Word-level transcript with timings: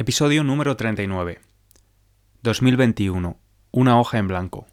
Episodio 0.00 0.44
número 0.44 0.76
39. 0.76 1.40
2021. 2.44 3.36
Una 3.72 3.98
hoja 3.98 4.18
en 4.18 4.28
blanco. 4.28 4.68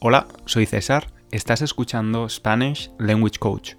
Hola, 0.00 0.26
soy 0.44 0.66
César. 0.66 1.06
Estás 1.30 1.62
escuchando 1.62 2.28
Spanish 2.28 2.90
Language 2.98 3.38
Coach, 3.38 3.74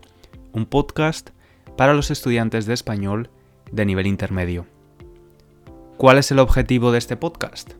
un 0.53 0.65
podcast 0.65 1.31
para 1.75 1.93
los 1.93 2.09
estudiantes 2.09 2.65
de 2.67 2.73
español 2.73 3.31
de 3.69 3.85
nivel 3.85 4.07
intermedio. 4.07 4.65
¿Cuál 5.97 6.19
es 6.19 6.31
el 6.31 6.39
objetivo 6.39 6.93
de 6.93 6.99
este 6.99 7.17
podcast? 7.17 7.73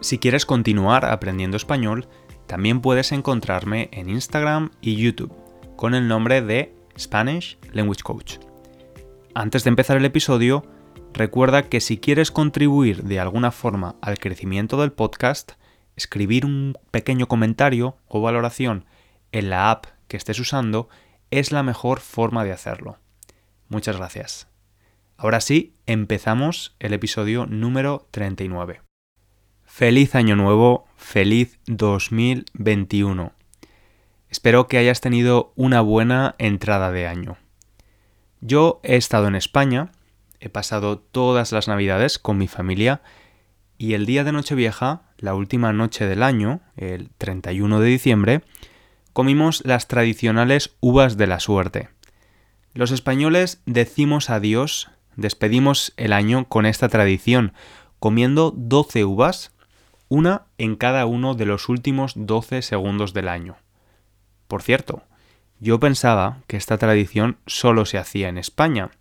Si 0.01 0.17
quieres 0.17 0.45
continuar 0.45 1.05
aprendiendo 1.05 1.57
español, 1.57 2.07
también 2.47 2.81
puedes 2.81 3.11
encontrarme 3.11 3.89
en 3.91 4.09
Instagram 4.09 4.71
y 4.81 4.95
YouTube 4.95 5.33
con 5.75 5.93
el 5.93 6.07
nombre 6.07 6.41
de 6.41 6.73
Spanish 6.97 7.57
Language 7.71 8.01
Coach. 8.03 8.37
Antes 9.33 9.63
de 9.63 9.69
empezar 9.69 9.97
el 9.97 10.05
episodio, 10.05 10.65
recuerda 11.13 11.69
que 11.69 11.81
si 11.81 11.97
quieres 11.97 12.31
contribuir 12.31 13.03
de 13.03 13.19
alguna 13.19 13.51
forma 13.51 13.95
al 14.01 14.19
crecimiento 14.19 14.79
del 14.79 14.91
podcast, 14.91 15.53
escribir 15.95 16.45
un 16.45 16.77
pequeño 16.91 17.27
comentario 17.27 17.97
o 18.07 18.21
valoración 18.21 18.85
en 19.31 19.49
la 19.49 19.71
app 19.71 19.85
que 20.07 20.17
estés 20.17 20.39
usando 20.39 20.89
es 21.29 21.51
la 21.51 21.63
mejor 21.63 21.99
forma 21.99 22.43
de 22.43 22.51
hacerlo. 22.51 22.97
Muchas 23.69 23.97
gracias. 23.97 24.47
Ahora 25.17 25.39
sí, 25.39 25.73
empezamos 25.85 26.75
el 26.79 26.93
episodio 26.93 27.45
número 27.45 28.07
39. 28.11 28.81
Feliz 29.63 30.15
año 30.15 30.35
nuevo, 30.35 30.87
feliz 30.97 31.59
2021. 31.67 33.31
Espero 34.29 34.67
que 34.67 34.77
hayas 34.77 34.99
tenido 34.99 35.53
una 35.55 35.81
buena 35.81 36.35
entrada 36.37 36.91
de 36.91 37.07
año. 37.07 37.37
Yo 38.41 38.81
he 38.83 38.95
estado 38.95 39.27
en 39.27 39.35
España, 39.35 39.91
he 40.41 40.49
pasado 40.49 40.99
todas 40.99 41.53
las 41.53 41.69
navidades 41.69 42.19
con 42.19 42.37
mi 42.37 42.47
familia 42.47 43.01
y 43.77 43.93
el 43.93 44.05
día 44.05 44.23
de 44.23 44.31
Nochevieja, 44.31 45.03
la 45.17 45.33
última 45.33 45.71
noche 45.71 46.05
del 46.05 46.23
año, 46.23 46.61
el 46.75 47.09
31 47.17 47.79
de 47.79 47.87
diciembre, 47.87 48.41
comimos 49.13 49.63
las 49.65 49.87
tradicionales 49.87 50.75
uvas 50.81 51.15
de 51.15 51.27
la 51.27 51.39
suerte. 51.39 51.89
Los 52.73 52.91
españoles 52.91 53.61
decimos 53.65 54.29
adiós 54.29 54.89
despedimos 55.15 55.93
el 55.97 56.13
año 56.13 56.47
con 56.47 56.65
esta 56.65 56.89
tradición, 56.89 57.53
comiendo 57.99 58.53
12 58.55 59.05
uvas, 59.05 59.51
una 60.09 60.45
en 60.57 60.75
cada 60.75 61.05
uno 61.05 61.35
de 61.35 61.45
los 61.45 61.69
últimos 61.69 62.13
12 62.15 62.61
segundos 62.61 63.13
del 63.13 63.27
año. 63.27 63.57
Por 64.47 64.61
cierto, 64.63 65.03
yo 65.59 65.79
pensaba 65.79 66.39
que 66.47 66.57
esta 66.57 66.77
tradición 66.77 67.37
solo 67.45 67.85
se 67.85 67.97
hacía 67.97 68.29
en 68.29 68.37
España, 68.37 68.91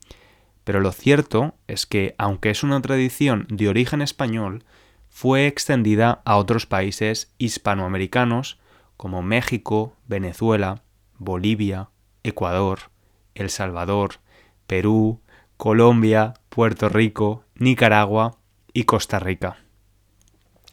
pero 0.71 0.79
lo 0.79 0.93
cierto 0.93 1.57
es 1.67 1.85
que, 1.85 2.15
aunque 2.17 2.51
es 2.51 2.63
una 2.63 2.81
tradición 2.81 3.49
de 3.51 3.67
origen 3.67 4.03
español, 4.03 4.63
fue 5.09 5.49
extendida 5.49 6.23
a 6.25 6.37
otros 6.37 6.67
países 6.67 7.35
hispanoamericanos 7.39 8.61
como 8.97 9.21
México, 9.21 9.97
Venezuela, 10.07 10.85
Bolivia, 11.19 11.89
Ecuador, 12.23 12.93
El 13.35 13.51
Salvador, 13.51 14.21
Perú, 14.69 15.19
Colombia, 15.57 16.35
Puerto 16.51 16.89
Rico, 16.89 17.43
Nicaragua 17.57 18.39
y 18.73 18.85
Costa 18.85 19.19
Rica. 19.19 19.57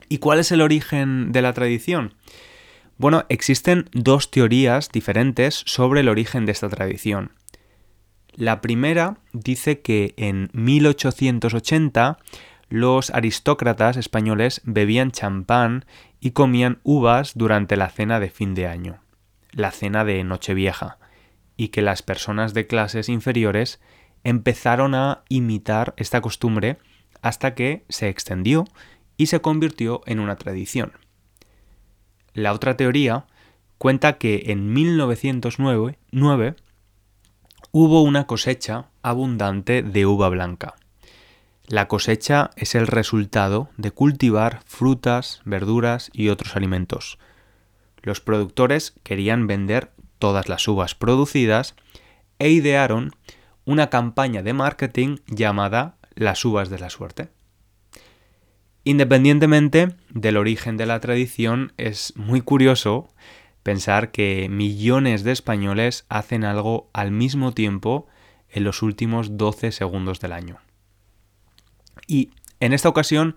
¿Y 0.10 0.20
cuál 0.20 0.38
es 0.38 0.52
el 0.52 0.62
origen 0.62 1.32
de 1.32 1.42
la 1.42 1.54
tradición? 1.54 2.14
Bueno, 3.00 3.26
existen 3.30 3.90
dos 3.94 4.30
teorías 4.30 4.92
diferentes 4.92 5.64
sobre 5.66 6.02
el 6.02 6.08
origen 6.08 6.46
de 6.46 6.52
esta 6.52 6.70
tradición. 6.70 7.32
La 8.38 8.62
primera 8.62 9.18
dice 9.34 9.82
que 9.82 10.14
en 10.16 10.52
1880 10.54 12.20
los 12.70 13.10
aristócratas 13.10 13.98
españoles 13.98 14.62
bebían 14.64 15.10
champán 15.10 15.86
y 16.20 16.32
comían 16.32 16.80
uvas 16.84 17.32
durante 17.34 17.76
la 17.78 17.90
cena 17.90 18.20
de 18.20 18.30
fin 18.30 18.54
de 18.54 18.68
año, 18.68 19.02
la 19.54 19.72
cena 19.72 20.06
de 20.06 20.24
Nochevieja, 20.24 21.00
y 21.56 21.70
que 21.70 21.82
las 21.82 22.04
personas 22.04 22.54
de 22.54 22.68
clases 22.68 23.10
inferiores 23.10 23.82
empezaron 24.24 24.94
a 24.94 25.24
imitar 25.30 25.96
esta 25.98 26.22
costumbre 26.22 26.78
hasta 27.24 27.56
que 27.56 27.86
se 27.90 28.08
extendió 28.08 28.66
y 29.18 29.26
se 29.26 29.42
convirtió 29.42 30.02
en 30.06 30.20
una 30.20 30.36
tradición. 30.36 30.92
La 32.36 32.54
otra 32.54 32.78
teoría 32.78 33.26
cuenta 33.80 34.20
que 34.20 34.44
en 34.48 34.72
1909 34.74 36.56
hubo 37.72 38.02
una 38.02 38.28
cosecha 38.28 38.90
abundante 39.02 39.84
de 39.84 40.06
uva 40.06 40.30
blanca. 40.30 40.76
La 41.68 41.88
cosecha 41.88 42.52
es 42.56 42.76
el 42.76 42.88
resultado 42.88 43.70
de 43.78 43.92
cultivar 43.92 44.62
frutas, 44.66 45.42
verduras 45.44 46.10
y 46.14 46.30
otros 46.30 46.56
alimentos. 46.56 47.20
Los 48.02 48.22
productores 48.22 48.94
querían 49.04 49.48
vender 49.48 49.92
todas 50.18 50.48
las 50.48 50.68
uvas 50.68 50.96
producidas 50.96 51.76
e 52.40 52.50
idearon 52.50 53.12
una 53.66 53.90
campaña 53.90 54.44
de 54.44 54.54
marketing 54.54 55.18
llamada 55.28 55.98
Las 56.16 56.46
uvas 56.46 56.70
de 56.70 56.80
la 56.80 56.90
suerte. 56.90 57.30
Independientemente 58.86 59.98
del 60.10 60.38
origen 60.38 60.78
de 60.78 60.86
la 60.86 61.02
tradición, 61.02 61.74
es 61.76 62.14
muy 62.16 62.40
curioso 62.40 63.10
pensar 63.68 64.12
que 64.12 64.48
millones 64.48 65.26
de 65.26 65.34
españoles 65.34 66.06
hacen 66.08 66.46
algo 66.46 66.90
al 66.94 67.12
mismo 67.12 67.52
tiempo 67.52 68.08
en 68.50 68.64
los 68.64 68.82
últimos 68.82 69.36
12 69.36 69.74
segundos 69.74 70.22
del 70.22 70.32
año. 70.32 70.60
Y 72.08 72.30
en 72.62 72.72
esta 72.72 72.88
ocasión 72.88 73.36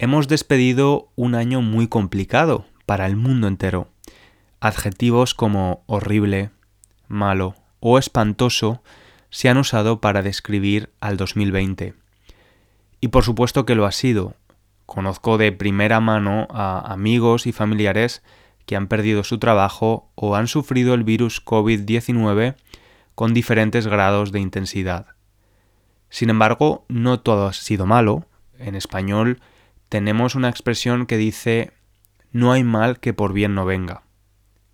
hemos 0.00 0.26
despedido 0.26 1.12
un 1.14 1.36
año 1.36 1.62
muy 1.62 1.86
complicado 1.86 2.66
para 2.86 3.06
el 3.06 3.14
mundo 3.14 3.46
entero. 3.46 3.86
Adjetivos 4.58 5.32
como 5.32 5.84
horrible, 5.86 6.50
malo 7.06 7.54
o 7.78 8.00
espantoso 8.00 8.82
se 9.30 9.48
han 9.48 9.58
usado 9.58 10.00
para 10.00 10.22
describir 10.22 10.90
al 10.98 11.16
2020. 11.16 11.94
Y 13.00 13.08
por 13.08 13.22
supuesto 13.22 13.64
que 13.64 13.76
lo 13.76 13.86
ha 13.86 13.92
sido. 13.92 14.34
Conozco 14.86 15.38
de 15.38 15.52
primera 15.52 16.00
mano 16.00 16.48
a 16.50 16.80
amigos 16.92 17.46
y 17.46 17.52
familiares 17.52 18.24
que 18.68 18.76
han 18.76 18.86
perdido 18.86 19.24
su 19.24 19.38
trabajo 19.38 20.12
o 20.14 20.36
han 20.36 20.46
sufrido 20.46 20.92
el 20.92 21.02
virus 21.02 21.42
COVID-19 21.42 22.54
con 23.14 23.32
diferentes 23.32 23.86
grados 23.86 24.30
de 24.30 24.40
intensidad. 24.40 25.06
Sin 26.10 26.28
embargo, 26.28 26.84
no 26.86 27.18
todo 27.18 27.46
ha 27.46 27.54
sido 27.54 27.86
malo. 27.86 28.26
En 28.58 28.74
español 28.74 29.40
tenemos 29.88 30.34
una 30.34 30.50
expresión 30.50 31.06
que 31.06 31.16
dice 31.16 31.72
no 32.30 32.52
hay 32.52 32.62
mal 32.62 33.00
que 33.00 33.14
por 33.14 33.32
bien 33.32 33.54
no 33.54 33.64
venga. 33.64 34.02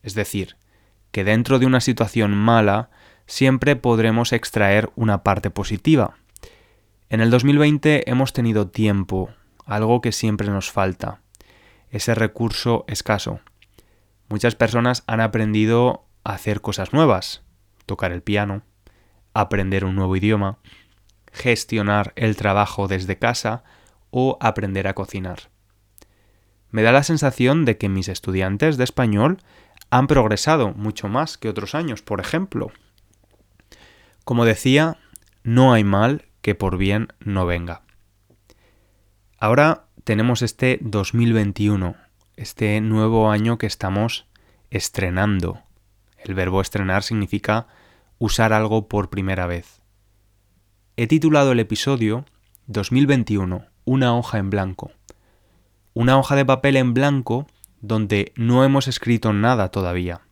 Es 0.03 0.15
decir, 0.15 0.56
que 1.12 1.22
dentro 1.22 1.61
de 1.61 1.66
una 1.66 1.81
situación 1.81 2.34
mala 2.34 2.91
siempre 3.26 3.76
podremos 3.76 4.32
extraer 4.32 4.91
una 4.97 5.22
parte 5.22 5.50
positiva. 5.50 6.16
En 7.11 7.21
el 7.21 7.31
2020 7.31 8.11
hemos 8.11 8.32
tenido 8.32 8.66
tiempo, 8.66 9.31
algo 9.66 10.00
que 10.00 10.11
siempre 10.11 10.49
nos 10.49 10.72
falta, 10.72 11.21
ese 11.90 12.17
recurso 12.17 12.85
escaso. 12.88 13.38
Muchas 14.29 14.55
personas 14.55 15.05
han 15.06 15.21
aprendido 15.21 16.06
a 16.25 16.35
hacer 16.35 16.61
cosas 16.61 16.93
nuevas, 16.93 17.43
tocar 17.87 18.12
el 18.12 18.23
piano, 18.23 18.62
aprender 19.35 19.85
un 19.85 19.97
nuevo 19.97 20.17
idioma, 20.17 20.59
gestionar 21.32 22.12
el 22.17 22.37
trabajo 22.37 22.88
desde 22.88 23.19
casa 23.19 23.65
o 24.11 24.38
aprender 24.41 24.87
a 24.87 24.94
cocinar. 24.94 25.50
Me 26.71 26.82
da 26.82 26.93
la 26.93 27.03
sensación 27.03 27.65
de 27.65 27.76
que 27.76 27.88
mis 27.88 28.09
estudiantes 28.09 28.76
de 28.76 28.85
español 28.85 29.38
han 29.91 30.06
progresado 30.06 30.73
mucho 30.73 31.09
más 31.09 31.38
que 31.38 31.49
otros 31.49 31.75
años, 31.75 32.03
por 32.03 32.21
ejemplo. 32.21 32.73
Como 34.25 34.44
decía, 34.44 34.99
no 35.43 35.73
hay 35.73 35.85
mal 35.85 36.26
que 36.41 36.55
por 36.55 36.79
bien 36.79 37.09
no 37.21 37.47
venga. 37.47 37.82
Ahora 39.38 39.87
tenemos 40.05 40.43
este 40.43 40.79
2021, 40.81 41.97
este 42.37 42.81
nuevo 42.81 43.31
año 43.31 43.59
que 43.59 43.67
estamos 43.67 44.27
estrenando. 44.71 45.63
El 46.19 46.35
verbo 46.35 46.61
estrenar 46.61 47.03
significa 47.03 47.67
usar 48.19 48.53
algo 48.53 48.89
por 48.89 49.11
primera 49.11 49.47
vez. 49.47 49.83
He 50.97 51.07
titulado 51.07 51.53
el 51.53 51.61
episodio 51.61 52.25
2021, 52.67 53.67
una 53.85 54.17
hoja 54.17 54.39
en 54.39 54.51
blanco. 54.51 54.93
una 55.97 56.19
hoja 56.19 56.35
de 56.35 56.45
papel 56.45 56.77
en 56.77 56.93
blanco 56.93 57.47
donde 57.81 58.33
no 58.35 58.65
hemos 58.65 58.89
escrito 58.89 59.33
nada 59.33 59.69
todavía. 59.71 60.23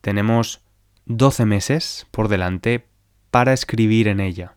Tenemos 0.00 0.62
12 1.06 1.44
meses 1.46 2.08
por 2.10 2.26
delante 2.26 2.88
para 3.30 3.52
escribir 3.52 4.08
en 4.08 4.18
ella. 4.18 4.56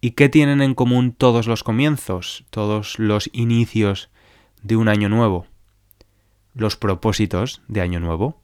¿Y 0.00 0.12
qué 0.12 0.28
tienen 0.28 0.62
en 0.62 0.74
común 0.74 1.12
todos 1.12 1.48
los 1.48 1.64
comienzos, 1.64 2.44
todos 2.50 3.00
los 3.00 3.30
inicios 3.32 4.11
de 4.62 4.76
un 4.76 4.88
año 4.88 5.08
nuevo? 5.08 5.46
Los 6.54 6.76
propósitos 6.76 7.62
de 7.68 7.80
año 7.80 8.00
nuevo. 8.00 8.40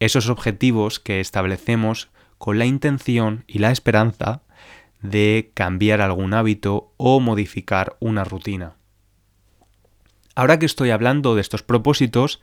Esos 0.00 0.28
objetivos 0.28 1.00
que 1.00 1.20
establecemos 1.20 2.10
con 2.38 2.58
la 2.58 2.66
intención 2.66 3.44
y 3.46 3.58
la 3.58 3.70
esperanza 3.70 4.42
de 5.02 5.50
cambiar 5.54 6.00
algún 6.00 6.34
hábito 6.34 6.92
o 6.96 7.20
modificar 7.20 7.96
una 8.00 8.24
rutina. 8.24 8.74
Ahora 10.34 10.58
que 10.58 10.66
estoy 10.66 10.90
hablando 10.90 11.34
de 11.34 11.40
estos 11.40 11.62
propósitos, 11.62 12.40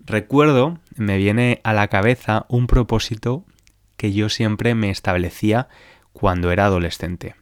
recuerdo, 0.00 0.78
me 0.96 1.16
viene 1.16 1.60
a 1.64 1.72
la 1.72 1.88
cabeza 1.88 2.44
un 2.48 2.66
propósito 2.66 3.44
que 3.96 4.12
yo 4.12 4.28
siempre 4.28 4.74
me 4.74 4.90
establecía 4.90 5.68
cuando 6.12 6.50
era 6.50 6.66
adolescente. 6.66 7.34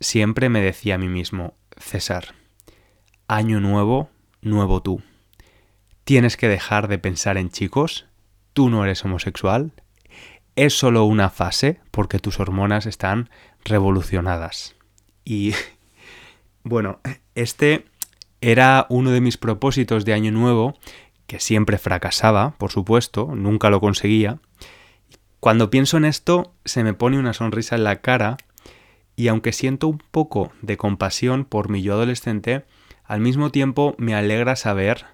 Siempre 0.00 0.48
me 0.48 0.60
decía 0.60 0.96
a 0.96 0.98
mí 0.98 1.08
mismo, 1.08 1.54
César, 1.76 2.34
año 3.28 3.60
nuevo, 3.60 4.08
nuevo 4.40 4.82
tú. 4.82 5.02
Tienes 6.04 6.36
que 6.36 6.48
dejar 6.48 6.88
de 6.88 6.98
pensar 6.98 7.36
en 7.36 7.50
chicos, 7.50 8.06
tú 8.54 8.70
no 8.70 8.82
eres 8.82 9.04
homosexual, 9.04 9.72
es 10.56 10.76
solo 10.76 11.04
una 11.04 11.30
fase 11.30 11.80
porque 11.90 12.18
tus 12.18 12.40
hormonas 12.40 12.86
están 12.86 13.30
revolucionadas. 13.64 14.74
Y 15.24 15.52
bueno, 16.64 17.00
este 17.34 17.84
era 18.40 18.86
uno 18.88 19.10
de 19.10 19.20
mis 19.20 19.36
propósitos 19.36 20.04
de 20.04 20.14
año 20.14 20.32
nuevo, 20.32 20.78
que 21.26 21.38
siempre 21.38 21.76
fracasaba, 21.78 22.54
por 22.56 22.72
supuesto, 22.72 23.30
nunca 23.34 23.68
lo 23.68 23.80
conseguía. 23.80 24.40
Cuando 25.40 25.70
pienso 25.70 25.98
en 25.98 26.06
esto, 26.06 26.54
se 26.64 26.82
me 26.82 26.94
pone 26.94 27.18
una 27.18 27.34
sonrisa 27.34 27.76
en 27.76 27.84
la 27.84 28.00
cara 28.00 28.38
y 29.14 29.28
aunque 29.28 29.52
siento 29.52 29.88
un 29.88 29.98
poco 30.10 30.52
de 30.62 30.76
compasión 30.76 31.44
por 31.44 31.68
mi 31.68 31.82
yo 31.82 31.94
adolescente, 31.94 32.64
al 33.08 33.20
mismo 33.20 33.50
tiempo 33.50 33.94
me 33.96 34.14
alegra 34.14 34.54
saber 34.54 35.06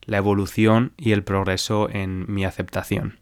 la 0.00 0.16
evolución 0.16 0.94
y 0.96 1.12
el 1.12 1.22
progreso 1.22 1.90
en 1.90 2.24
mi 2.32 2.46
aceptación. 2.46 3.20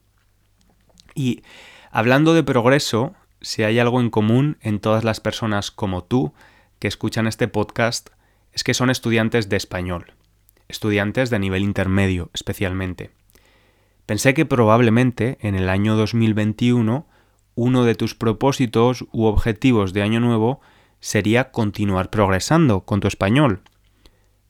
Y 1.16 1.42
hablando 1.90 2.32
de 2.32 2.44
progreso, 2.44 3.14
si 3.40 3.64
hay 3.64 3.80
algo 3.80 4.00
en 4.00 4.10
común 4.10 4.58
en 4.60 4.78
todas 4.78 5.02
las 5.02 5.18
personas 5.18 5.72
como 5.72 6.04
tú 6.04 6.32
que 6.78 6.86
escuchan 6.86 7.26
este 7.26 7.48
podcast, 7.48 8.10
es 8.52 8.62
que 8.62 8.74
son 8.74 8.90
estudiantes 8.90 9.48
de 9.48 9.56
español, 9.56 10.12
estudiantes 10.68 11.28
de 11.28 11.40
nivel 11.40 11.62
intermedio 11.62 12.30
especialmente. 12.32 13.10
Pensé 14.06 14.34
que 14.34 14.46
probablemente 14.46 15.36
en 15.40 15.56
el 15.56 15.68
año 15.68 15.96
2021 15.96 17.08
uno 17.56 17.84
de 17.84 17.94
tus 17.96 18.14
propósitos 18.14 19.04
u 19.10 19.24
objetivos 19.24 19.92
de 19.92 20.02
año 20.02 20.20
nuevo 20.20 20.60
sería 21.00 21.50
continuar 21.50 22.10
progresando 22.10 22.82
con 22.82 23.00
tu 23.00 23.08
español. 23.08 23.62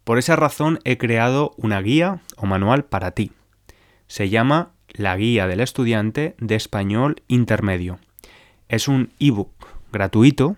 Por 0.06 0.18
esa 0.18 0.36
razón 0.36 0.78
he 0.84 0.98
creado 0.98 1.52
una 1.56 1.82
guía 1.82 2.20
o 2.36 2.46
manual 2.46 2.84
para 2.84 3.10
ti. 3.10 3.32
Se 4.06 4.28
llama 4.28 4.70
la 4.92 5.16
guía 5.16 5.48
del 5.48 5.58
estudiante 5.58 6.36
de 6.38 6.54
español 6.54 7.24
intermedio. 7.26 7.98
Es 8.68 8.86
un 8.86 9.10
ebook 9.18 9.66
gratuito 9.90 10.56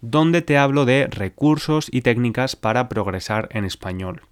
donde 0.00 0.40
te 0.40 0.56
hablo 0.56 0.86
de 0.86 1.06
recursos 1.06 1.88
y 1.92 2.00
técnicas 2.00 2.56
para 2.56 2.88
progresar 2.88 3.50
en 3.52 3.66
español. 3.66 4.22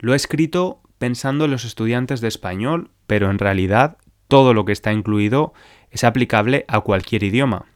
Lo 0.00 0.14
he 0.14 0.16
escrito 0.16 0.80
pensando 0.98 1.44
en 1.44 1.52
los 1.52 1.64
estudiantes 1.64 2.20
de 2.20 2.26
español, 2.26 2.90
pero 3.06 3.30
en 3.30 3.38
realidad 3.38 3.98
todo 4.26 4.52
lo 4.52 4.64
que 4.64 4.72
está 4.72 4.92
incluido 4.92 5.54
es 5.92 6.02
aplicable 6.02 6.64
a 6.66 6.80
cualquier 6.80 7.22
idioma. 7.22 7.66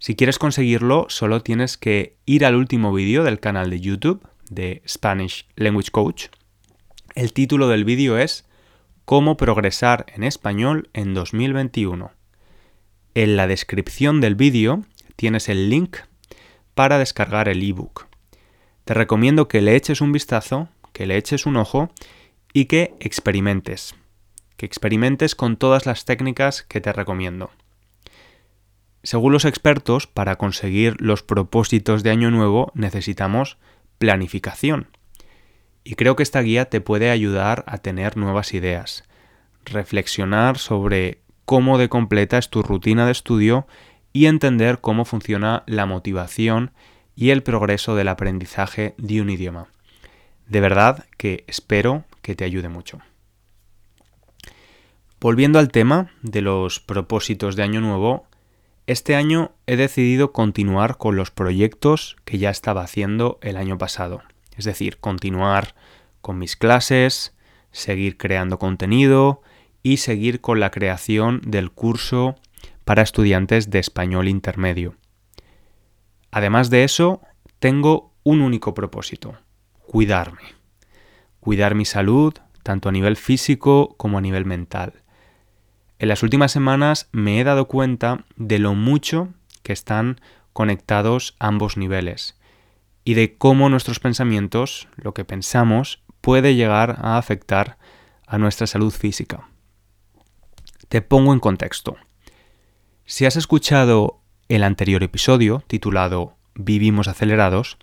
Si 0.00 0.16
quieres 0.16 0.40
conseguirlo, 0.40 1.06
solo 1.10 1.42
tienes 1.42 1.76
que 1.76 2.16
ir 2.26 2.44
al 2.44 2.56
último 2.56 2.92
vídeo 2.92 3.22
del 3.22 3.38
canal 3.38 3.70
de 3.70 3.80
YouTube 3.80 4.26
de 4.50 4.82
Spanish 4.86 5.46
Language 5.56 5.90
Coach. 5.90 6.26
El 7.14 7.32
título 7.32 7.68
del 7.68 7.84
vídeo 7.84 8.18
es 8.18 8.48
Cómo 9.04 9.36
progresar 9.36 10.06
en 10.14 10.24
español 10.24 10.90
en 10.92 11.14
2021. 11.14 12.10
En 13.14 13.36
la 13.36 13.46
descripción 13.46 14.20
del 14.20 14.34
vídeo 14.34 14.84
tienes 15.16 15.48
el 15.48 15.70
link 15.70 15.96
para 16.74 16.98
descargar 16.98 17.48
el 17.48 17.62
ebook. 17.62 18.06
Te 18.84 18.94
recomiendo 18.94 19.48
que 19.48 19.62
le 19.62 19.74
eches 19.74 20.00
un 20.00 20.12
vistazo, 20.12 20.68
que 20.92 21.06
le 21.06 21.16
eches 21.16 21.46
un 21.46 21.56
ojo 21.56 21.90
y 22.52 22.66
que 22.66 22.94
experimentes. 23.00 23.94
Que 24.56 24.66
experimentes 24.66 25.34
con 25.34 25.56
todas 25.56 25.86
las 25.86 26.04
técnicas 26.04 26.62
que 26.62 26.80
te 26.80 26.92
recomiendo. 26.92 27.50
Según 29.02 29.32
los 29.32 29.44
expertos, 29.44 30.06
para 30.06 30.36
conseguir 30.36 31.00
los 31.00 31.22
propósitos 31.22 32.02
de 32.02 32.10
Año 32.10 32.30
Nuevo 32.30 32.72
necesitamos 32.74 33.56
planificación. 33.98 34.88
Y 35.84 35.94
creo 35.94 36.16
que 36.16 36.22
esta 36.22 36.40
guía 36.40 36.66
te 36.66 36.80
puede 36.80 37.10
ayudar 37.10 37.64
a 37.66 37.78
tener 37.78 38.16
nuevas 38.16 38.54
ideas, 38.54 39.04
reflexionar 39.64 40.58
sobre 40.58 41.20
cómo 41.44 41.78
de 41.78 41.88
completa 41.88 42.38
es 42.38 42.50
tu 42.50 42.62
rutina 42.62 43.06
de 43.06 43.12
estudio 43.12 43.66
y 44.12 44.26
entender 44.26 44.80
cómo 44.80 45.04
funciona 45.04 45.62
la 45.66 45.86
motivación 45.86 46.72
y 47.14 47.30
el 47.30 47.42
progreso 47.42 47.94
del 47.94 48.08
aprendizaje 48.08 48.94
de 48.98 49.20
un 49.20 49.30
idioma. 49.30 49.68
De 50.46 50.60
verdad 50.60 51.06
que 51.16 51.44
espero 51.46 52.04
que 52.22 52.34
te 52.34 52.44
ayude 52.44 52.68
mucho. 52.68 53.00
Volviendo 55.20 55.58
al 55.58 55.70
tema 55.70 56.10
de 56.22 56.42
los 56.42 56.78
propósitos 56.78 57.56
de 57.56 57.62
Año 57.62 57.80
Nuevo, 57.80 58.26
este 58.86 59.16
año 59.16 59.52
he 59.66 59.76
decidido 59.76 60.32
continuar 60.32 60.96
con 60.96 61.16
los 61.16 61.30
proyectos 61.30 62.16
que 62.24 62.38
ya 62.38 62.50
estaba 62.50 62.82
haciendo 62.82 63.38
el 63.42 63.56
año 63.56 63.78
pasado 63.78 64.22
es 64.56 64.64
decir, 64.64 64.98
continuar 64.98 65.74
con 66.20 66.38
mis 66.38 66.56
clases, 66.56 67.36
seguir 67.70 68.16
creando 68.16 68.58
contenido 68.58 69.42
y 69.82 69.98
seguir 69.98 70.40
con 70.40 70.60
la 70.60 70.70
creación 70.70 71.40
del 71.44 71.70
curso 71.70 72.36
para 72.84 73.02
estudiantes 73.02 73.70
de 73.70 73.78
español 73.78 74.28
intermedio. 74.28 74.96
Además 76.30 76.70
de 76.70 76.84
eso, 76.84 77.20
tengo 77.58 78.14
un 78.24 78.40
único 78.40 78.74
propósito, 78.74 79.36
cuidarme. 79.86 80.56
Cuidar 81.40 81.74
mi 81.74 81.84
salud, 81.84 82.34
tanto 82.62 82.88
a 82.88 82.92
nivel 82.92 83.16
físico 83.16 83.94
como 83.96 84.18
a 84.18 84.20
nivel 84.20 84.44
mental. 84.44 85.04
En 85.98 86.08
las 86.08 86.22
últimas 86.22 86.52
semanas 86.52 87.08
me 87.12 87.40
he 87.40 87.44
dado 87.44 87.68
cuenta 87.68 88.24
de 88.36 88.58
lo 88.58 88.74
mucho 88.74 89.28
que 89.62 89.72
están 89.72 90.20
conectados 90.52 91.36
ambos 91.38 91.76
niveles 91.76 92.38
y 93.04 93.14
de 93.14 93.36
cómo 93.36 93.68
nuestros 93.68 93.98
pensamientos, 93.98 94.88
lo 94.96 95.14
que 95.14 95.24
pensamos, 95.24 96.02
puede 96.20 96.54
llegar 96.54 96.98
a 97.00 97.16
afectar 97.16 97.78
a 98.26 98.36
nuestra 98.36 98.66
salud 98.66 98.92
física. 98.92 99.48
Te 100.88 101.00
pongo 101.02 101.32
en 101.32 101.40
contexto. 101.40 101.96
Si 103.04 103.24
has 103.24 103.36
escuchado 103.36 104.20
el 104.48 104.64
anterior 104.64 105.02
episodio, 105.02 105.62
titulado 105.66 106.34
Vivimos 106.54 107.06
acelerados, 107.08 107.78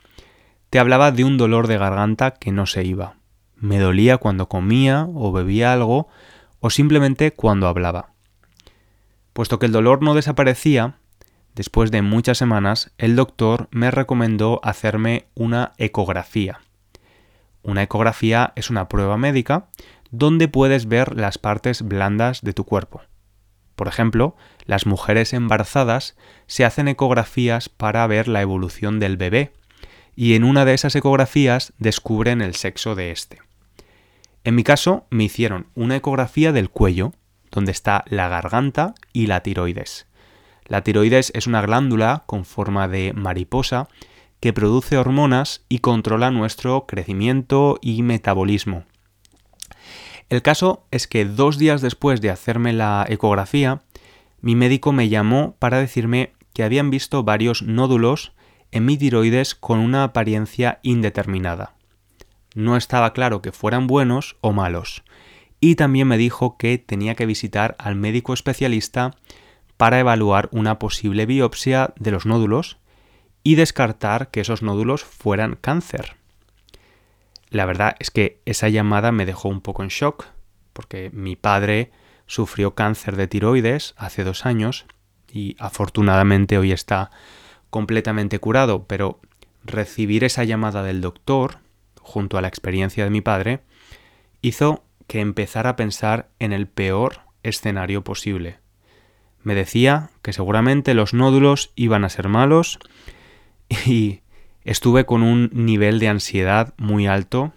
te 0.69 0.79
hablaba 0.79 1.11
de 1.11 1.23
un 1.23 1.37
dolor 1.37 1.67
de 1.67 1.77
garganta 1.77 2.31
que 2.31 2.51
no 2.51 2.65
se 2.65 2.83
iba. 2.83 3.15
Me 3.55 3.79
dolía 3.79 4.17
cuando 4.17 4.49
comía 4.49 5.07
o 5.13 5.31
bebía 5.31 5.71
algo 5.73 6.09
o 6.63 6.69
simplemente 6.69 7.33
cuando 7.33 7.67
hablaba. 7.67 8.13
Puesto 9.33 9.59
que 9.59 9.65
el 9.65 9.73
dolor 9.73 10.01
no 10.01 10.13
desaparecía, 10.15 10.95
Después 11.55 11.91
de 11.91 12.01
muchas 12.01 12.39
semanas, 12.39 12.91
el 12.97 13.15
doctor 13.15 13.67
me 13.69 13.91
recomendó 13.91 14.59
hacerme 14.63 15.27
una 15.35 15.73
ecografía. 15.77 16.61
Una 17.61 17.83
ecografía 17.83 18.53
es 18.55 18.71
una 18.71 18.89
prueba 18.89 19.17
médica 19.17 19.67
donde 20.09 20.47
puedes 20.47 20.87
ver 20.87 21.15
las 21.15 21.37
partes 21.37 21.83
blandas 21.83 22.41
de 22.41 22.53
tu 22.53 22.65
cuerpo. 22.65 23.01
Por 23.75 23.87
ejemplo, 23.87 24.35
las 24.65 24.85
mujeres 24.87 25.33
embarazadas 25.33 26.15
se 26.47 26.65
hacen 26.65 26.87
ecografías 26.87 27.69
para 27.69 28.05
ver 28.07 28.27
la 28.27 28.41
evolución 28.41 28.99
del 28.99 29.17
bebé 29.17 29.53
y 30.15 30.33
en 30.33 30.43
una 30.43 30.65
de 30.65 30.73
esas 30.73 30.95
ecografías 30.95 31.73
descubren 31.77 32.41
el 32.41 32.55
sexo 32.55 32.95
de 32.95 33.11
éste. 33.11 33.41
En 34.43 34.55
mi 34.55 34.63
caso, 34.63 35.05
me 35.09 35.23
hicieron 35.23 35.67
una 35.73 35.95
ecografía 35.95 36.51
del 36.51 36.69
cuello, 36.69 37.13
donde 37.51 37.71
está 37.71 38.03
la 38.07 38.27
garganta 38.27 38.93
y 39.13 39.27
la 39.27 39.41
tiroides. 39.41 40.07
La 40.65 40.81
tiroides 40.81 41.31
es 41.35 41.47
una 41.47 41.61
glándula 41.61 42.23
con 42.25 42.45
forma 42.45 42.87
de 42.87 43.13
mariposa 43.13 43.87
que 44.39 44.53
produce 44.53 44.97
hormonas 44.97 45.63
y 45.69 45.79
controla 45.79 46.31
nuestro 46.31 46.85
crecimiento 46.85 47.77
y 47.81 48.01
metabolismo. 48.03 48.83
El 50.29 50.41
caso 50.41 50.85
es 50.91 51.07
que 51.07 51.25
dos 51.25 51.57
días 51.57 51.81
después 51.81 52.19
de 52.19 52.29
hacerme 52.29 52.73
la 52.73 53.05
ecografía, 53.07 53.83
mi 54.41 54.55
médico 54.55 54.91
me 54.91 55.07
llamó 55.07 55.55
para 55.59 55.79
decirme 55.79 56.33
que 56.53 56.63
habían 56.63 56.89
visto 56.89 57.23
varios 57.23 57.61
nódulos 57.61 58.33
en 58.71 58.85
mi 58.85 58.97
tiroides 58.97 59.55
con 59.55 59.79
una 59.79 60.03
apariencia 60.03 60.79
indeterminada. 60.81 61.75
No 62.53 62.77
estaba 62.77 63.13
claro 63.13 63.41
que 63.41 63.51
fueran 63.51 63.87
buenos 63.87 64.37
o 64.41 64.53
malos. 64.53 65.03
Y 65.59 65.75
también 65.75 66.07
me 66.07 66.17
dijo 66.17 66.57
que 66.57 66.77
tenía 66.77 67.15
que 67.15 67.25
visitar 67.25 67.75
al 67.79 67.95
médico 67.95 68.33
especialista 68.33 69.15
para 69.77 69.99
evaluar 69.99 70.49
una 70.51 70.79
posible 70.79 71.25
biopsia 71.25 71.93
de 71.97 72.11
los 72.11 72.25
nódulos 72.25 72.77
y 73.43 73.55
descartar 73.55 74.29
que 74.29 74.41
esos 74.41 74.61
nódulos 74.61 75.03
fueran 75.03 75.57
cáncer. 75.59 76.15
La 77.49 77.65
verdad 77.65 77.95
es 77.99 78.09
que 78.09 78.41
esa 78.45 78.69
llamada 78.69 79.11
me 79.11 79.25
dejó 79.25 79.49
un 79.49 79.61
poco 79.61 79.83
en 79.83 79.89
shock, 79.89 80.25
porque 80.73 81.11
mi 81.13 81.35
padre 81.35 81.91
sufrió 82.25 82.73
cáncer 82.73 83.15
de 83.15 83.27
tiroides 83.27 83.93
hace 83.97 84.23
dos 84.23 84.45
años 84.45 84.85
y 85.31 85.55
afortunadamente 85.59 86.57
hoy 86.57 86.71
está 86.71 87.11
completamente 87.69 88.39
curado, 88.39 88.85
pero 88.85 89.19
recibir 89.63 90.23
esa 90.23 90.43
llamada 90.43 90.83
del 90.83 91.01
doctor, 91.01 91.59
junto 92.03 92.37
a 92.37 92.41
la 92.41 92.47
experiencia 92.47 93.03
de 93.03 93.09
mi 93.09 93.21
padre, 93.21 93.61
hizo 94.41 94.83
que 95.07 95.21
empezara 95.21 95.71
a 95.71 95.75
pensar 95.75 96.29
en 96.39 96.53
el 96.53 96.67
peor 96.67 97.21
escenario 97.41 98.03
posible. 98.03 98.59
Me 99.41 99.55
decía 99.55 100.09
que 100.21 100.33
seguramente 100.33 100.93
los 100.93 101.13
nódulos 101.13 101.71
iban 101.75 102.05
a 102.05 102.09
ser 102.09 102.29
malos 102.29 102.79
y 103.85 104.21
estuve 104.63 105.05
con 105.05 105.23
un 105.23 105.49
nivel 105.53 105.99
de 105.99 106.07
ansiedad 106.07 106.73
muy 106.77 107.07
alto 107.07 107.53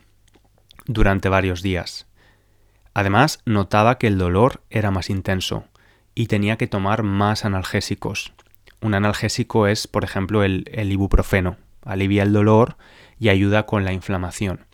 durante 0.86 1.28
varios 1.28 1.62
días. 1.62 2.06
Además, 2.94 3.40
notaba 3.44 3.98
que 3.98 4.06
el 4.06 4.18
dolor 4.18 4.62
era 4.70 4.90
más 4.90 5.10
intenso 5.10 5.64
y 6.14 6.26
tenía 6.26 6.56
que 6.56 6.66
tomar 6.66 7.02
más 7.02 7.44
analgésicos. 7.44 8.32
Un 8.80 8.94
analgésico 8.94 9.66
es, 9.66 9.86
por 9.86 10.02
ejemplo, 10.02 10.42
el, 10.42 10.64
ibuprofeno. 10.90 11.56
Alivia 11.86 12.22
el 12.22 12.32
dolor 12.32 12.76
y 13.18 13.30
ayuda 13.30 13.64
con 13.64 13.84
la 13.84 13.92
inflamación. 13.92 14.66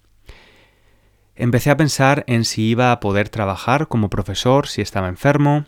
Empecé 1.35 1.71
a 1.71 1.77
pensar 1.77 2.25
en 2.27 2.45
si 2.45 2.69
iba 2.69 2.93
a 2.93 3.01
poder 3.01 3.29
trabajar 3.29 3.89
como 3.89 4.11
profesor 4.11 4.67
si 4.67 4.83
estaba 4.83 5.09
enfermo 5.09 5.65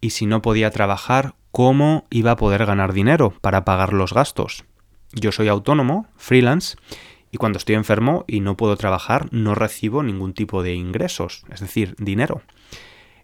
y 0.00 0.10
si 0.10 0.26
no 0.26 0.42
podía 0.42 0.70
trabajar, 0.70 1.34
cómo 1.50 2.06
iba 2.10 2.32
a 2.32 2.36
poder 2.36 2.66
ganar 2.66 2.92
dinero 2.92 3.34
para 3.40 3.64
pagar 3.64 3.92
los 3.92 4.12
gastos. 4.12 4.64
Yo 5.12 5.32
soy 5.32 5.48
autónomo, 5.48 6.06
freelance, 6.16 6.76
y 7.30 7.38
cuando 7.38 7.58
estoy 7.58 7.74
enfermo 7.74 8.24
y 8.26 8.40
no 8.40 8.56
puedo 8.56 8.76
trabajar 8.76 9.28
no 9.32 9.54
recibo 9.54 10.02
ningún 10.02 10.34
tipo 10.34 10.62
de 10.62 10.74
ingresos, 10.74 11.44
es 11.50 11.60
decir, 11.60 11.94
dinero. 11.98 12.42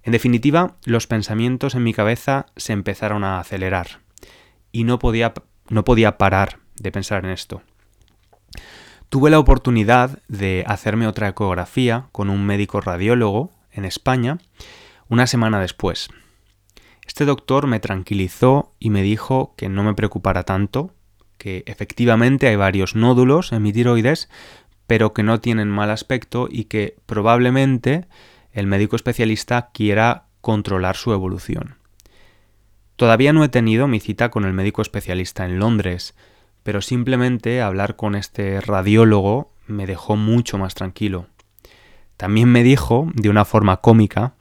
En 0.03 0.13
definitiva, 0.13 0.77
los 0.85 1.07
pensamientos 1.07 1.75
en 1.75 1.83
mi 1.83 1.95
cabeza 1.95 2.47
se 2.57 2.73
empezaron 2.73 3.25
a 3.25 3.39
acelerar 3.39 4.01
y 4.73 4.85
no 4.85 4.99
podía, 4.99 5.33
no 5.69 5.85
podía 5.85 6.19
parar 6.19 6.59
de 6.77 6.93
pensar 6.93 7.25
en 7.25 7.31
esto. 7.31 7.63
Tuve 9.09 9.31
la 9.31 9.39
oportunidad 9.39 10.19
de 10.29 10.65
hacerme 10.67 11.07
otra 11.07 11.29
ecografía 11.29 12.09
con 12.11 12.31
un 12.31 12.45
médico 12.47 12.81
radiólogo 12.81 13.53
en 13.71 13.85
España 13.85 14.39
una 15.09 15.27
semana 15.27 15.61
después. 15.61 16.09
Este 17.07 17.25
doctor 17.25 17.67
me 17.67 17.81
tranquilizó 17.81 18.73
y 18.79 18.91
me 18.91 19.03
dijo 19.03 19.55
que 19.57 19.69
no 19.69 19.85
me 19.85 19.95
preocupara 19.95 20.43
tanto, 20.45 20.95
que 21.39 21.63
efectivamente 21.67 22.49
hay 22.49 22.57
varios 22.57 22.95
nódulos 22.95 23.53
en 23.53 23.63
mi 23.63 23.73
tiroides, 23.73 24.29
pero 24.87 25.13
que 25.13 25.23
no 25.23 25.41
tienen 25.41 25.69
mal 25.69 25.91
aspecto 25.91 26.49
y 26.51 26.65
que 26.65 26.97
probablemente 27.07 28.07
el 28.53 28.67
médico 28.67 28.97
especialista 28.97 29.71
quiera 29.73 30.25
controlar 30.41 30.97
su 30.97 31.13
evolución. 31.13 31.77
Todavía 32.97 33.33
no 33.33 33.45
he 33.45 33.49
tenido 33.49 33.89
mi 33.89 34.01
cita 34.01 34.31
con 34.31 34.45
el 34.45 34.53
médico 34.53 34.83
especialista 34.83 35.45
en 35.45 35.59
Londres, 35.59 36.15
pero 36.65 36.83
simplemente 36.83 37.63
hablar 37.63 37.95
con 37.95 38.17
este 38.17 38.61
radiólogo 38.61 39.53
me 39.69 39.87
dejó 39.87 40.17
mucho 40.17 40.59
más 40.59 40.75
tranquilo. 40.75 41.29
También 42.17 42.49
me 42.49 42.65
dijo, 42.65 43.09
de 43.15 43.29
una 43.29 43.45
forma 43.45 43.77
cómica, 43.77 44.35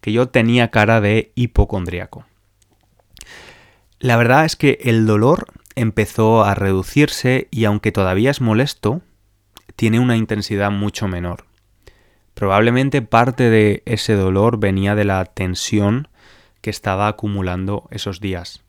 que 0.00 0.12
yo 0.12 0.28
tenía 0.28 0.70
cara 0.70 1.00
de 1.00 1.32
hipocondriaco. 1.34 2.24
La 3.98 4.16
verdad 4.16 4.44
es 4.44 4.56
que 4.56 4.78
el 4.82 5.06
dolor 5.06 5.46
empezó 5.74 6.44
a 6.44 6.54
reducirse 6.54 7.48
y 7.50 7.64
aunque 7.64 7.92
todavía 7.92 8.30
es 8.30 8.40
molesto, 8.40 9.02
tiene 9.74 9.98
una 9.98 10.16
intensidad 10.16 10.70
mucho 10.70 11.08
menor. 11.08 11.46
Probablemente 12.34 13.02
parte 13.02 13.50
de 13.50 13.82
ese 13.86 14.14
dolor 14.14 14.58
venía 14.58 14.94
de 14.94 15.04
la 15.04 15.24
tensión 15.24 16.08
que 16.60 16.70
estaba 16.70 17.08
acumulando 17.08 17.88
esos 17.90 18.20
días. 18.20 18.62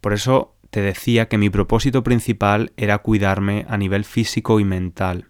Por 0.00 0.12
eso 0.12 0.54
te 0.72 0.80
decía 0.80 1.28
que 1.28 1.36
mi 1.36 1.50
propósito 1.50 2.02
principal 2.02 2.72
era 2.78 2.96
cuidarme 2.96 3.66
a 3.68 3.76
nivel 3.76 4.06
físico 4.06 4.58
y 4.58 4.64
mental. 4.64 5.26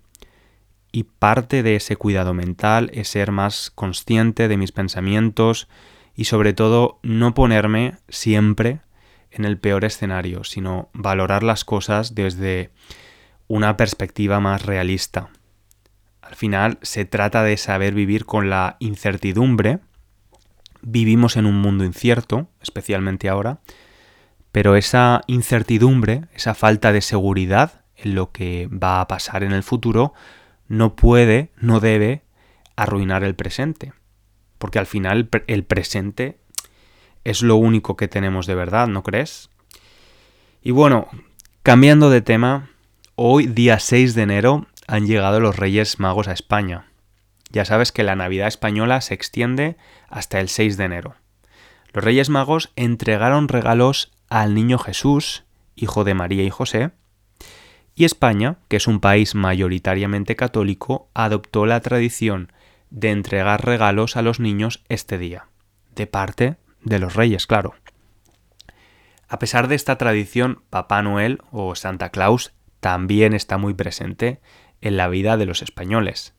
Y 0.93 1.03
parte 1.03 1.65
de 1.65 1.75
ese 1.75 1.97
cuidado 1.97 2.33
mental 2.33 2.93
es 2.95 3.09
ser 3.09 3.33
más 3.33 3.73
consciente 3.75 4.47
de 4.47 4.57
mis 4.57 4.71
pensamientos 4.71 5.67
y 6.15 6.27
sobre 6.27 6.53
todo 6.53 7.01
no 7.03 7.35
ponerme 7.35 7.97
siempre 8.09 8.83
en 9.33 9.45
el 9.45 9.59
peor 9.59 9.85
escenario, 9.85 10.45
sino 10.45 10.91
valorar 10.93 11.43
las 11.43 11.65
cosas 11.65 12.15
desde 12.15 12.71
una 13.49 13.77
perspectiva 13.77 14.39
más 14.39 14.65
realista. 14.65 15.31
Al 16.21 16.37
final 16.37 16.79
se 16.83 17.05
trata 17.05 17.43
de 17.43 17.57
saber 17.57 17.95
vivir 17.95 18.27
con 18.27 18.49
la 18.49 18.77
incertidumbre. 18.79 19.81
Vivimos 20.83 21.37
en 21.37 21.47
un 21.47 21.57
mundo 21.57 21.85
incierto, 21.85 22.49
especialmente 22.61 23.29
ahora, 23.29 23.59
pero 24.53 24.77
esa 24.77 25.23
incertidumbre, 25.27 26.27
esa 26.35 26.55
falta 26.55 26.93
de 26.93 27.01
seguridad 27.01 27.83
en 27.97 28.15
lo 28.15 28.33
que 28.33 28.69
va 28.69 29.01
a 29.01 29.09
pasar 29.09 29.43
en 29.43 29.53
el 29.53 29.63
futuro, 29.63 30.13
no 30.69 30.95
puede, 30.95 31.51
no 31.57 31.81
debe 31.81 32.23
arruinar 32.77 33.25
el 33.25 33.35
presente. 33.35 33.93
Porque 34.59 34.79
al 34.79 34.87
final 34.87 35.29
el 35.47 35.65
presente 35.65 36.39
es 37.25 37.43
lo 37.43 37.57
único 37.57 37.97
que 37.97 38.09
tenemos 38.09 38.47
de 38.47 38.55
verdad, 38.55 38.89
¿no 38.89 39.03
crees? 39.03 39.51
Y 40.63 40.71
bueno, 40.71 41.09
cambiando 41.63 42.11
de 42.11 42.21
tema, 42.21 42.71
hoy 43.15 43.47
día 43.47 43.79
6 43.79 44.15
de 44.15 44.23
enero 44.23 44.67
han 44.87 45.07
llegado 45.07 45.41
los 45.41 45.57
Reyes 45.57 45.99
Magos 45.99 46.29
a 46.29 46.33
España. 46.33 46.87
Ya 47.51 47.65
sabes 47.65 47.93
que 47.93 48.03
la 48.03 48.17
Navidad 48.17 48.49
española 48.49 49.01
se 49.01 49.15
extiende 49.15 49.77
hasta 50.09 50.41
el 50.41 50.49
6 50.49 50.77
de 50.77 50.85
enero. 50.85 51.15
Los 51.93 52.05
Reyes 52.05 52.31
Magos 52.31 52.73
entregaron 52.77 53.49
regalos 53.49 54.13
al 54.41 54.55
niño 54.55 54.79
Jesús, 54.79 55.45
hijo 55.77 56.05
de 56.05 56.15
María 56.15 56.43
y 56.43 56.49
José, 56.49 56.93
y 57.95 58.07
España, 58.07 58.57
que 58.69 58.79
es 58.79 58.87
un 58.87 58.99
país 58.99 59.35
mayoritariamente 59.35 60.37
católico, 60.37 61.11
adoptó 61.13 61.67
la 61.67 61.81
tradición 61.81 62.51
de 62.89 63.11
entregar 63.11 63.63
regalos 63.67 64.17
a 64.17 64.23
los 64.23 64.41
niños 64.41 64.85
este 64.89 65.19
día, 65.19 65.49
de 65.95 66.07
parte 66.07 66.57
de 66.83 66.99
los 66.99 67.15
reyes, 67.15 67.47
claro. 67.47 67.75
A 69.29 69.39
pesar 69.39 69.69
de 69.69 69.75
esta 69.75 69.99
tradición, 69.99 70.63
Papá 70.71 71.03
Noel 71.03 71.43
o 71.51 71.75
Santa 71.75 72.09
Claus 72.09 72.55
también 72.81 73.35
está 73.35 73.59
muy 73.59 73.75
presente 73.75 74.41
en 74.81 74.97
la 74.97 75.09
vida 75.09 75.37
de 75.37 75.45
los 75.45 75.61
españoles. 75.61 76.35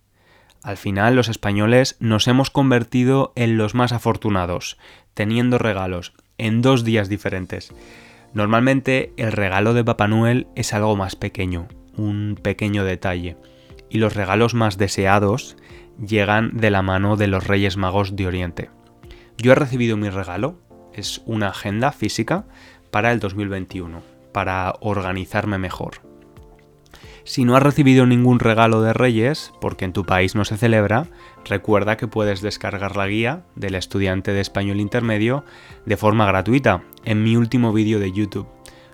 Al 0.64 0.78
final 0.78 1.16
los 1.16 1.30
españoles 1.30 1.98
nos 2.00 2.28
hemos 2.28 2.50
convertido 2.50 3.34
en 3.36 3.56
los 3.58 3.76
más 3.76 3.92
afortunados, 3.92 4.80
teniendo 5.14 5.60
regalos 5.60 6.14
en 6.44 6.62
dos 6.62 6.84
días 6.84 7.08
diferentes. 7.08 7.74
Normalmente 8.34 9.14
el 9.16 9.32
regalo 9.32 9.74
de 9.74 9.86
Papá 9.86 10.10
Noel 10.10 10.48
es 10.56 10.74
algo 10.74 10.98
más 10.98 11.16
pequeño, 11.16 11.70
un 11.96 12.38
pequeño 12.42 12.84
detalle, 12.84 13.38
y 13.90 14.00
los 14.00 14.14
regalos 14.14 14.54
más 14.54 14.78
deseados 14.78 15.56
llegan 16.06 16.58
de 16.58 16.70
la 16.70 16.82
mano 16.82 17.16
de 17.16 17.28
los 17.28 17.48
Reyes 17.48 17.78
Magos 17.78 18.18
de 18.18 18.28
Oriente. 18.28 18.70
Yo 19.38 19.54
he 19.54 19.56
recibido 19.56 19.96
mi 19.96 20.10
regalo, 20.10 20.60
es 20.94 21.22
una 21.26 21.48
agenda 21.48 21.94
física 21.94 22.46
para 22.92 23.14
el 23.14 23.22
2021, 23.22 24.02
para 24.34 24.74
organizarme 24.82 25.58
mejor. 25.58 26.02
Si 27.25 27.46
no 27.46 27.56
has 27.56 27.63
recibido 27.63 28.06
ningún 28.06 28.39
regalo 28.39 28.82
de 28.82 28.92
Reyes, 28.92 29.53
porque 29.62 29.86
en 29.86 29.94
tu 29.94 30.06
país 30.06 30.36
no 30.36 30.44
se 30.44 30.58
celebra, 30.58 31.08
recuerda 31.46 31.96
que 31.96 32.08
puedes 32.08 32.42
descargar 32.42 32.98
la 32.98 33.08
guía 33.08 33.46
del 33.56 33.75
estudiante 33.75 34.34
de 34.34 34.42
español 34.42 34.82
intermedio 34.82 35.46
de 35.86 35.96
forma 35.96 36.25
gratuita 36.25 36.84
en 37.06 37.24
mi 37.24 37.38
último 37.38 37.72
vídeo 37.72 38.00
de 38.00 38.12
YouTube. 38.12 38.48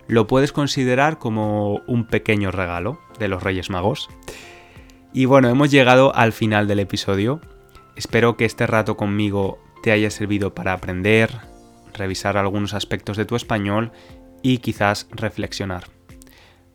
Lo 0.07 0.27
puedes 0.27 0.51
considerar 0.51 1.17
como 1.17 1.81
un 1.88 2.05
pequeño 2.05 2.51
regalo 2.51 3.00
de 3.17 3.29
los 3.29 3.41
Reyes 3.41 3.71
Magos. 3.71 4.09
Y 5.12 5.25
bueno, 5.25 5.50
hemos 5.50 5.71
llegado 5.71 6.15
al 6.15 6.31
final 6.31 6.67
del 6.67 6.79
episodio. 6.79 7.41
Espero 7.95 8.38
que 8.38 8.45
este 8.45 8.67
rato 8.67 8.95
conmigo 8.95 9.59
te 9.81 9.91
haya 9.91 10.12
servido 10.12 10.53
para 10.53 10.74
aprender, 10.74 11.31
revisar 11.93 12.38
algunos 12.38 12.75
aspectos 12.75 13.17
de 13.17 13.25
tu 13.25 13.36
español 13.36 13.91
y 14.43 14.59
quizás 14.59 15.07
reflexionar. 15.12 15.99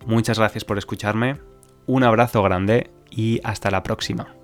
Muchas 0.06 0.38
gracias 0.38 0.64
por 0.64 0.78
escucharme, 0.78 1.40
un 1.86 2.04
abrazo 2.04 2.42
grande 2.42 2.90
y 3.10 3.40
hasta 3.42 3.70
la 3.70 3.82
próxima. 3.82 4.34